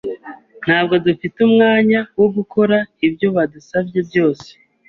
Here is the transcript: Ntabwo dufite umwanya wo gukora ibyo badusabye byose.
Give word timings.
Ntabwo 0.65 0.93
dufite 1.05 1.37
umwanya 1.47 1.99
wo 2.19 2.27
gukora 2.35 2.77
ibyo 3.07 3.27
badusabye 3.35 3.99
byose. 4.09 4.47